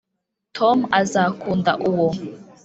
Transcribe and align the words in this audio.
tom 0.57 0.77
azakunda 1.01 1.71
uwo. 1.89 2.09